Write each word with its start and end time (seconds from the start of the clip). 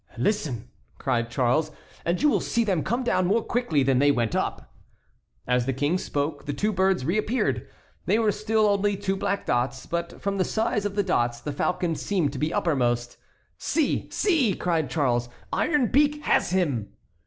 "Listen!" 0.17 0.67
cried 0.97 1.29
Charles, 1.29 1.69
"and 2.03 2.19
you 2.23 2.27
will 2.27 2.39
see 2.41 2.63
them 2.63 2.81
come 2.81 3.03
down 3.03 3.27
more 3.27 3.43
quickly 3.43 3.83
than 3.83 3.99
they 3.99 4.09
went 4.09 4.35
up." 4.35 4.73
As 5.45 5.67
the 5.67 5.73
King 5.73 5.99
spoke, 5.99 6.47
the 6.47 6.53
two 6.55 6.73
birds 6.73 7.05
reappeared. 7.05 7.67
They 8.07 8.17
were 8.17 8.31
still 8.31 8.65
only 8.67 8.97
two 8.97 9.15
black 9.15 9.45
dots, 9.45 9.85
but 9.85 10.19
from 10.19 10.39
the 10.39 10.43
size 10.43 10.85
of 10.85 10.95
the 10.95 11.03
dots 11.03 11.39
the 11.39 11.53
falcon 11.53 11.93
seemed 11.95 12.33
to 12.33 12.39
be 12.39 12.51
uppermost. 12.51 13.17
"See! 13.59 14.09
see!" 14.09 14.55
cried 14.55 14.89
Charles, 14.89 15.29
"Iron 15.53 15.91
Beak 15.91 16.23
has 16.23 16.49
him!" 16.49 16.93